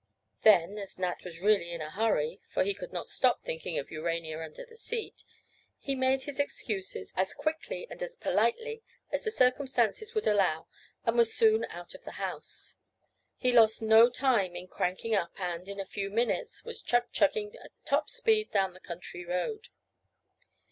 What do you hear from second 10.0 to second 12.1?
would allow, and was soon out of